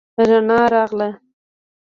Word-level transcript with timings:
رڼا 0.27 0.61
راغله. 0.73 1.09